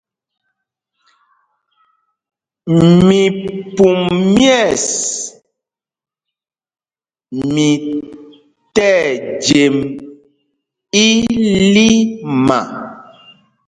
[3.07, 3.99] Mipum
[4.35, 4.85] myɛ̂ɛs,
[7.53, 7.67] mi
[8.75, 9.75] tí ɛjem
[11.05, 12.59] ílima.